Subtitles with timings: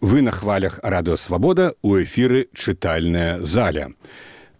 [0.00, 3.92] Вы на хвалях радыёвабода ў эфіры чытальная заля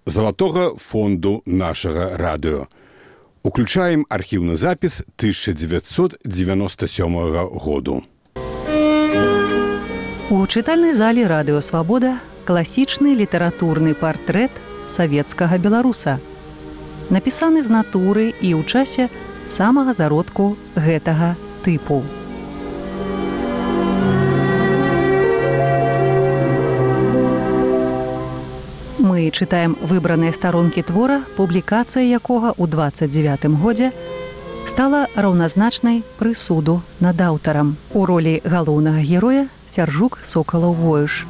[0.05, 2.69] залатога фонду нашага радыё.
[3.43, 6.29] Уключаем архіўны запіс 1997
[7.57, 8.05] году.
[10.29, 14.53] У чытальнай залі радыёвабода класічны літаратурны партрэт
[14.93, 16.21] савецкага беларуса.
[17.09, 19.09] Напісаны з натуры і ў часе
[19.49, 21.33] самага зародку гэтага
[21.65, 22.20] тыпу.
[29.21, 33.89] Мы чытаем выбраныя старонкі твора, публікацыя якога ў 29 годзе
[34.71, 37.75] стала раўназначнай прысуду над аўтарам.
[37.93, 39.43] У ролі галоўнага героя
[39.75, 41.27] сяржук сокалаў воюш.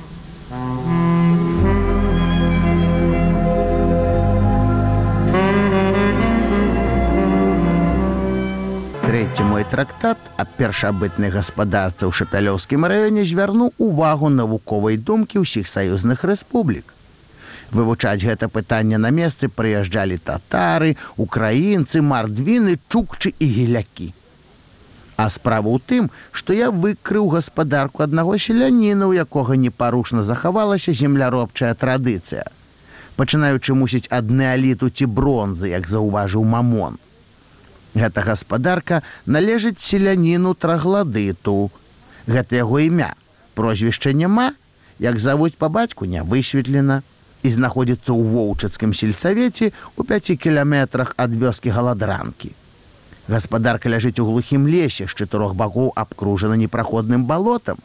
[9.02, 16.22] Трэці мой трактат аб першабытнай гаспадарцы ў шапялёўскім раёне звярнуў увагу навуковай думкі ўсіх саюзных
[16.22, 16.99] рэспублік
[17.72, 24.08] вывучаць гэта пытанне на месцы прыязджалі татары, украінцы, мардвіны, чукчы і гелякі.
[25.16, 31.74] А справа ў тым, што я выкрыў гаспадарку аднаго селяніна, у якога непарушна захавалася земляробчая
[31.74, 32.48] традыцыя.
[33.20, 36.96] Пачынаючы мусіць ад неаліту ці бронзы, як заўважыў мамон.
[37.92, 41.70] Гэта гаспадарка належыць селяніну трагладыту.
[42.24, 43.12] Гэта яго імя,
[43.54, 44.54] прозвішча няма,
[44.98, 47.02] як завуць па бацьку не высветлена
[47.42, 52.52] і знаходзіцца ў воўчацкім сельсавеце у 5 кіляметрах ад вёскі галадранкі.
[53.28, 57.78] Гаспадарка ляжыць у глухім лесе з чатырох бакоў абкружана непраходным балотам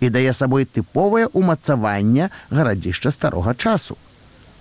[0.00, 3.98] і дае сабой тыповае ўмацаванне гарадзішча старога часу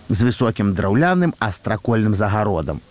[0.10, 2.84] з высокім драўляным астракольным загародам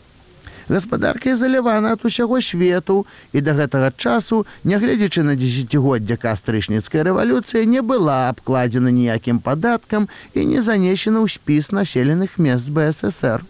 [0.69, 2.99] гаспадарка ізалявана ад усяго свету
[3.33, 10.47] і да гэтага часу нягледзячы на дзесяцігоддзя кастрычніцкая рэвалюцыя не была абкладзена ніякім падаткам і
[10.53, 13.45] не занесена ў спіс населеных мест бСр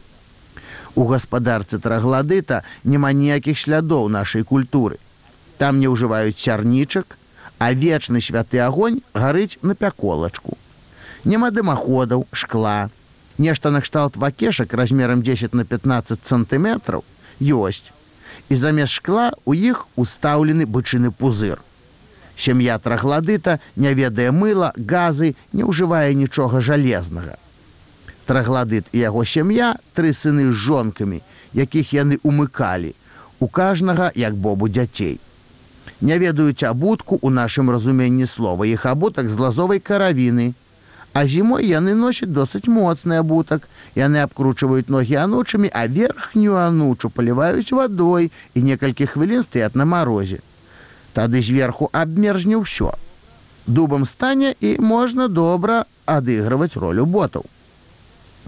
[0.94, 4.98] у гаспадарцы трагладыта няма ніякіх слядоў нашай культуры.
[5.58, 7.18] Там не ўжываюць сярнічак
[7.58, 10.58] а вечны святы агонь гарыць на пяколачку.
[11.24, 12.90] Няма дымаходаў шкла
[13.38, 17.04] нешта накшталт вакешак размерам 10 на 15 сантыметраў
[17.40, 17.92] ёсць
[18.48, 21.62] і замест шкла у іх устаўлены бычыны пузыр.
[22.36, 27.38] Сям'я трагладыта не ведае мыла газы не ўжывае нічога жалезнага
[28.26, 31.20] трагладыт і яго сям'я тры сыны з жонкамі
[31.54, 32.94] якіх яны умыкалі
[33.40, 35.20] у кажнага як бобу дзяцей.
[36.00, 40.52] Не ведаюць абутку у нашым разуменні слова іх абутак з лазовай каравіны
[41.14, 43.68] А зімой яны носяць досыць моцны абутак.
[43.94, 50.42] Яны абкручваюць ногі анучамі, а верхнюю анучу паліваюць вадой і некалькі хвілін стаят на марозе.
[51.14, 52.90] Тады зверху абмерзне ўсё.
[53.66, 57.46] Дубам стане і можна добра адыгрываць ролю ботаў.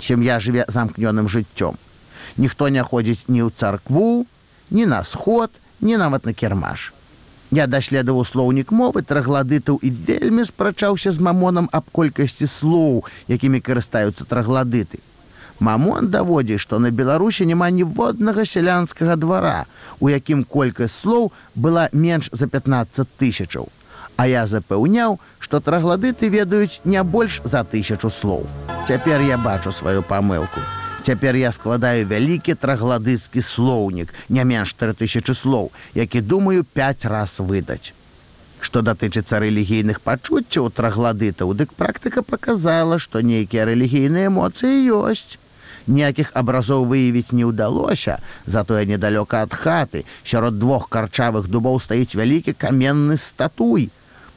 [0.02, 1.78] Сям'я жыве замкнёным жыццём.
[2.36, 4.26] Ніхто не ходзіць ні ў царкву,
[4.74, 6.90] ні на сход, ні нават на кірмаш.
[7.54, 14.26] Я даследаваў слоўнік мовы трагладытаў і вельмі спрачаўся з мамонам аб колькасці слоў, якімі карыстаюцца
[14.26, 14.98] трагладыты.
[15.60, 19.64] Мамон даводзіць, што на Беларусі няма ніводнага сялянскага двара,
[20.00, 23.70] у якім колькасць слоў была менш за 15 тысячаў.
[24.16, 28.48] А я запэўняў, што трагладыты ведаюць не больш за тысячу слоў.
[28.88, 30.60] Цяпер я бачу сваю памылку.
[31.06, 37.94] Цяпер я складаю вялікі трагладыцкі слоўнік, не менш 3000 слоў, які думаю 5 раз выдаць.
[38.58, 45.38] Што датычыцца рэлігійных пачуццяў трагладытаў, дык практыка показала, што нейкія рэлігійныя эмоцыі ёсць.
[45.86, 48.18] Ніякіх абразоў выявіць не ўдалося,
[48.50, 53.92] затое недалёка ад хаты, сярод двух карчавых дубоў стаіць вялікі каменны статуй.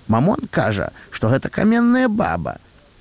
[0.05, 2.59] Мамон кажа, што гэта каменная баба,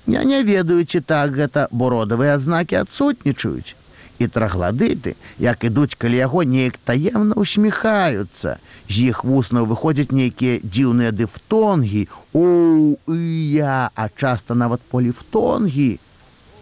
[0.09, 3.75] Я не ведаю, ці так гэта, бо родавыя адзнакі адсутнічаюць.
[4.17, 8.57] І трагладыты, як ідуць калі яго неяк таемна усміхаюцца.
[8.89, 12.03] З іх вуснаў выходзяць нейкія дзіўныя дыфтонгі,
[12.33, 12.97] у
[13.53, 16.01] я, а часта нават поліфтонгі.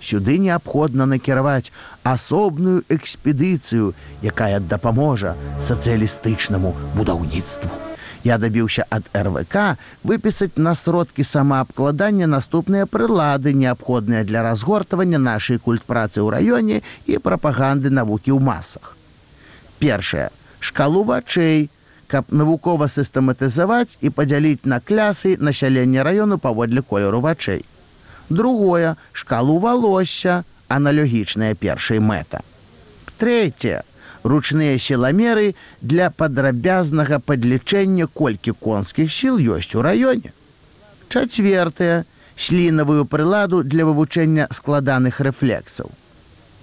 [0.04, 1.71] Сюды неабходна накіраваць
[2.04, 5.36] асобную экспедыцыю, якая дапаможа
[5.71, 7.87] сацыялістычнаму будаўніцтву
[8.27, 9.56] я дабіўся ад рвк
[10.12, 17.94] выпісаць на сродкі самаабкладання наступныя прылады неабходныя для разгортавання нашай культпрацы ў раёне і прапаганды
[18.01, 18.94] навукі ў масах
[19.79, 20.29] першае
[20.59, 21.69] шкалу вачэй.
[22.07, 27.65] Каб навукова сістэматызаваць і падзяліць на клясы насялення раёну паводле колеру вачэй.
[28.30, 28.95] Другое.
[29.12, 30.44] Шкалу валосся.
[30.68, 32.44] Аналогічная першай мэта.
[33.18, 33.83] Третье
[34.24, 40.34] ручныя сіламеры для падрабязнага падлічэння колькі конскіх сіл ёсць у раёне.
[41.10, 42.06] Чацвертае,
[42.38, 45.90] слінавую прыладу для вывучэння складаных рэфлексаў.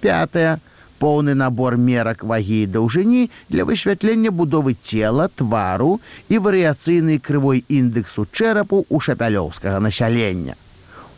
[0.01, 0.59] Пятая
[0.99, 5.99] поўны набор мерак вагі і даўжыні для высвятлення будовы цела, твару
[6.29, 10.55] і варыяцыйнай крывой індексу чэрапу у шапялёўскага насялення.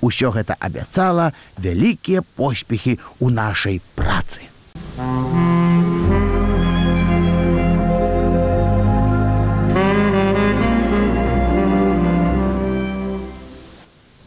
[0.02, 4.57] Усё гэта абяцала вялікія поспехі ў нашай працы.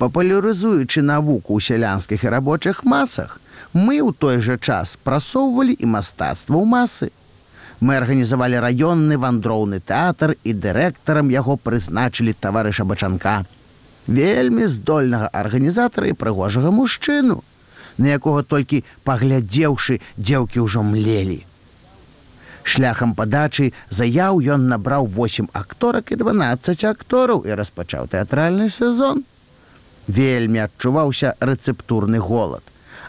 [0.00, 3.36] Папулярызуючы навуку ў сялянскіх і рабочых масах,
[3.76, 7.08] мы ў той жа час прасоўвалі і мастацтва ў масы.
[7.84, 13.44] Мы арганізавалі раённы вандроўны тэатр і дырэктарам яго прызначылі таварыша бачанка.
[14.08, 17.44] Вельмі здольнага арганізатара і прыгожага мужчыну,
[18.00, 21.44] на якога толькі паглядзеўшы дзеўкі ўжо млелі.
[22.64, 29.24] Шляхам падачы заяў ён набраў 8 акторак і 12 актораў і распачаў тэатральны сезон.
[30.18, 32.62] Вельмі адчуваўся рэцэптурны голад.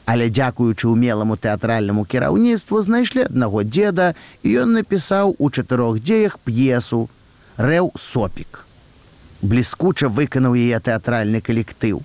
[0.05, 4.13] Але дзякуючы ўмеламу тэатральнаму кіраўніцтву знайшлі аднаго дзеда
[4.43, 7.07] і ён напісаў у чатырох дзеях п'есу
[7.69, 8.65] рэў сопік
[9.41, 12.01] бліскуча выканаў яе тэатральны калектыў.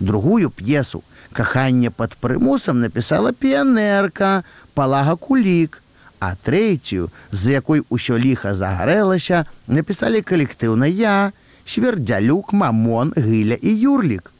[0.00, 1.02] Другую п'есу
[1.32, 4.44] каханне пад прымусам напісала піянерка
[4.74, 5.80] палага кулік
[6.20, 11.32] а трэцюю з якой усё ліха загарэлася напісалі калектыўна я
[11.66, 14.32] свердзялюк мамон гыля і юрлік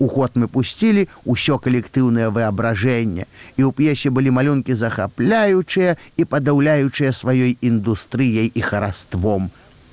[0.00, 7.12] У ход мы пусцілі ўсё калектыўнае выабражэнне і ў п'есе былі малюнкі захапляючыя і падаўляючыя
[7.18, 9.50] сваёй індустрыяй і хараством.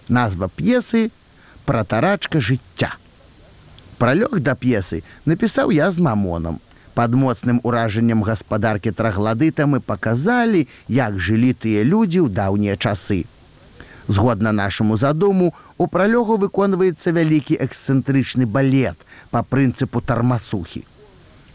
[0.08, 1.12] Назва п'есы
[1.68, 2.96] пратарачка жыцця.
[4.00, 6.64] Пралёг да п'есы напісаў я з мамонам.
[6.96, 13.26] Пад моцным уражаннем гаспадаркі трагладыта мы паказалі, як жылі тыя людзі ў даўнія часы.
[14.08, 18.96] Згодна нашаму задуму, у пралёгу выконваецца вялікі эксцэнтрычны балет
[19.32, 20.86] па прынцыпу тармасухі.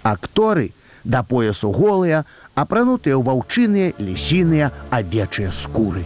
[0.03, 0.71] Акторы
[1.05, 6.05] да поясу голыя, апранутыя ў ваўчыныя, лісіныя, авечыя скуры.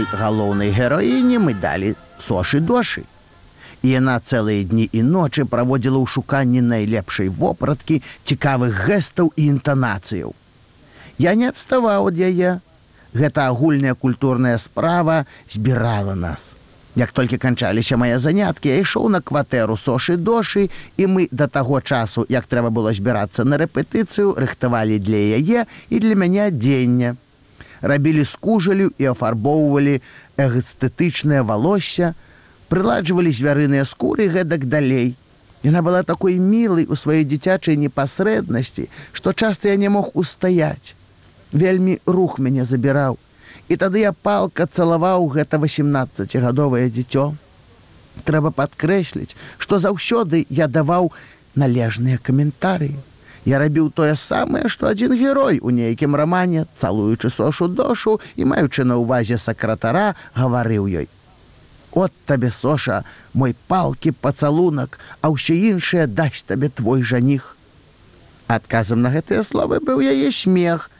[0.00, 3.04] Роль галоўнай героіні мы далі сошы дошы.
[3.82, 10.32] І яна цэлыя дні і ночы праводзіла ў шуканні найлепшай вопраткі цікавых гэстаў і інтанацыяў.
[11.18, 12.60] Я не адставаў ад яе.
[13.12, 16.40] Гэта агульная культурная справа збірала нас.
[16.96, 21.80] Як толькі канчаліся мае заняткі, я ішоў на кватэру сошы дошы і мы да таго
[21.80, 27.16] часу, як трэба было збірацца на рэпетыцыю, рыхтавалі для яе і для мяне адзення
[27.80, 30.00] рабілі скужалю і афарбоўвалі
[30.36, 32.14] эстэтычнае валосся,
[32.68, 35.16] прыладжвалі звярыныя скуры гэтак далей.
[35.62, 40.96] Яна была такой мілай у сваёй дзіцячай непасрэднасці, што часта я не мог устаяць.
[41.52, 43.18] Вельмі рух мяне забіраў.
[43.68, 47.34] І тады я палка цалаваў гэта 18гадовае дзіцё.
[48.24, 51.12] Трэба падкрэсліць, што заўсёды я даваў
[51.54, 52.96] належныя каментарыі.
[53.44, 58.84] Я рабіў тое самае, што адзін герой у нейкім рамане, цалуючы сошу дошу і маючы
[58.84, 61.08] на ўвазе сакратара, гаварыў ёй.
[61.92, 63.02] От табе соша,
[63.32, 67.56] мой палкі пацалунак, а ўсё іншае дасць табе твой жаніх.
[68.46, 70.90] Адказам на гэтыя словы быў яе смех.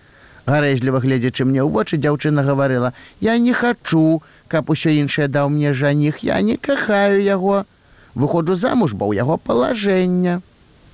[0.48, 5.76] Гарэзліва гледзячы мне ў вочы дзяўчына гаварыла: «Я не хачу, каб усё іншае даў мне
[5.76, 7.66] жаніх, я не кахаю яго.
[8.14, 10.40] Выходжу замуж, бо ў яго палажэння.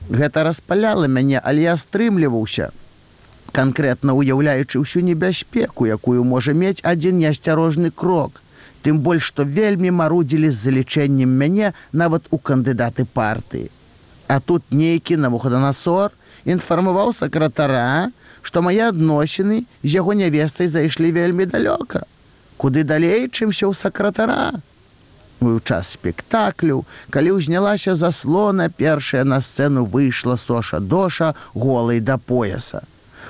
[0.08, 2.70] Гэта распаляла мяне, але я стрымліваўся,
[3.50, 8.42] канкрэтна уяўляючы ўсю небяспеку, якую можа мець адзін неасцярожны крок.
[8.86, 13.66] Тым больш, што вельмі марудзілі з залічэннем мяне нават у кандыдаты партыі.
[14.30, 16.14] А тут нейкі навуходанасор
[16.46, 18.14] інфармаваў сакратара,
[18.46, 22.06] што мае адносіны з яго нявестай зайшлі вельмі далёка.
[22.62, 24.62] Куды далей, чымся ў сакратара
[25.40, 32.82] у час спектаклю, калі ўзнялася заслона, першая на сцэну выйшла соша доша голай да пояса.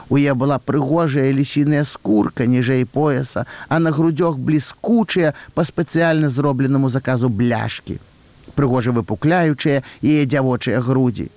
[0.09, 6.89] У я была прыгожая лісіная скурка ніжэй пояса, а на грудзёг бліскучыя па спецыяльна зробленаму
[6.91, 7.99] заказу бляшкі.
[8.55, 11.29] Прыгожа выпукляючыя яе дзявочыя грудзі.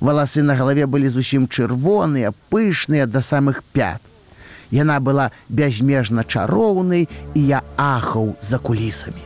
[0.00, 4.00] Валасы на галаве былі зусім чырвоныя, пышныя да самых пят.
[4.72, 9.25] Яна была бязмежна чароўнай і я ахаў за кулісамі.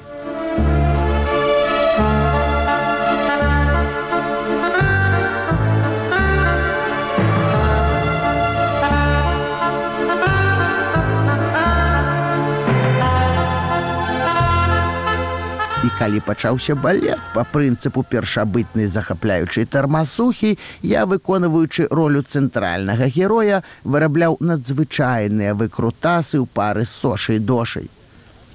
[16.01, 25.53] Калі пачаўся балет па прынцыпу першабытнай захапляючай тармасухі, я, выконваючы ролю цэнтральнага героя, вырабляў надзвычайныя
[25.53, 27.91] выкрутасы ў пары сошай дошай.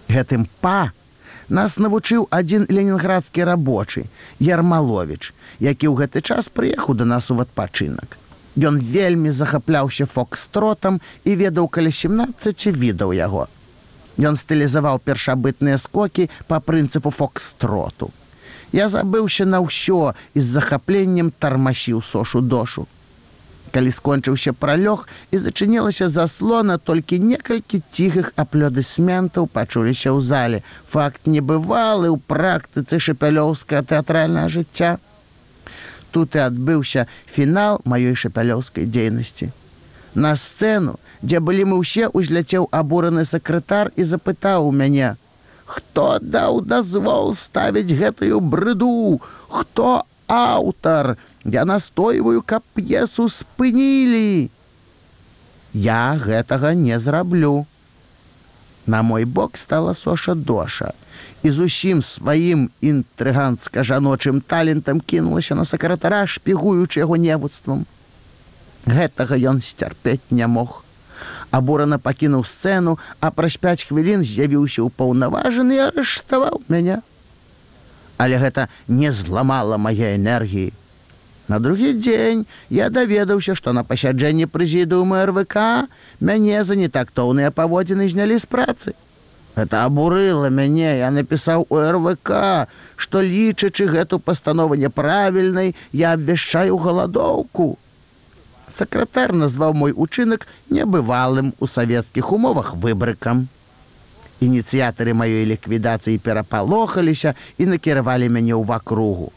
[0.10, 0.90] Гэтым па
[1.50, 4.10] нас навучыў адзін ленінградскі рабочы,
[4.42, 8.18] Ярмалович, які ў гэты час прыехаў да нас у адпачынак.
[8.58, 13.46] Ён вельмі захапляўся фокстротам і ведаў каля 17 відаў яго.
[14.18, 18.12] Ён стылізаваў першабытныя скокі па прынцыпу фокстроту.
[18.72, 22.88] Я забыўся на ўсё і з захапленнем тармасіў сошу дошу.
[23.76, 30.64] Калі скончыўся пралёг і зачынілася заслона, толькі некалькі ціхых аплёдысментаў пачуліся ў зале.
[30.92, 34.96] Факт небывалы ў практыцы шапялёўскае тэатральнае жыцця
[36.16, 39.52] тут і адбыўся фінал маёй шапялёўскай дзейнасці.
[40.16, 45.16] На сцэну, дзе былі мы ўсе узляцеў абураны сакратар і запытаў у мяне:
[45.66, 54.50] Хто даў дазвол ставіць гэтую брыду, хто аўтар, Я настойваю, каб п'есу спынілі.
[55.78, 57.68] Я гэтага не зраблю.
[58.88, 60.94] На мой бок стала соша доша
[61.44, 67.86] і зусім сваім інтрыгантска-жаночым талентам кінулася на сакратара, шпігуючы яго невуцтвам.
[68.86, 70.84] Гэтага ён сцярпець не мог.
[71.52, 77.02] Абурана пакінуў сцэну, а праз пяць хвілін з'явіўся ў паўнаважаны і арыштаваў мяне.
[78.18, 80.74] Але гэта не зламала мае энергіі.
[81.48, 85.88] На другі дзень я даведаўся, што на пасяджэнні прэзідыума РВК
[86.20, 88.94] мяне за нетактоўныя паводзіны знялі з працы.
[89.56, 97.78] Это абурыла мяне, я напісаў у РВК, што лічачы гэту пастанову няправільнай, я абвяшчаю галадоўку.
[98.78, 103.48] Сакратар назваў мой учынак небывалым у савецкіх умовах выбрыкам.
[104.44, 109.32] Ініцыятары маёй ліквідацыі перапалохаліся і накіравалі мяне ў вакругу.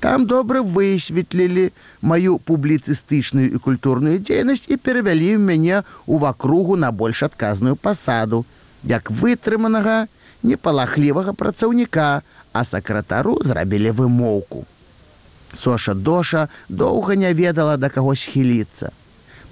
[0.00, 7.22] Там добра высветлілі маю публіцыстычную і культурную дзейнасць і перавялі мяне ў вакругу на больш
[7.28, 8.44] адказную пасаду
[8.82, 10.08] як вытрыманага
[10.42, 12.10] непалахлівага працаўніка,
[12.52, 14.66] а сакратару зрабілі вымоўку.
[15.58, 18.92] Соша доша доўга не ведала да каго схіліцца.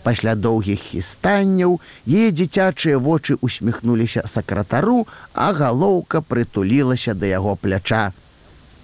[0.02, 8.12] Пасля доўгіх хістанняў е дзіцячыя вочы усміхнуліся сакратару, а галоўка прытулілася да яго пляча.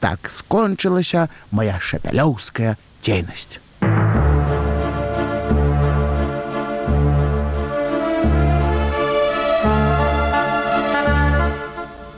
[0.01, 3.63] Так скончылася моя шапялёўская дзейнасць.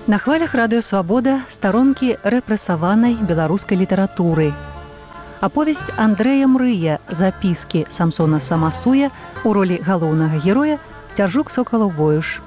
[0.07, 4.55] На хвалях радыёвабода старонкі рэпрэсаванай беларускай літаратуры.
[5.40, 9.11] Аповесць Андрэя Мрыя запіскі Самсона Самасуя
[9.45, 10.78] у ролі галоўнага героя
[11.12, 12.40] цяжук сокалаў воюш.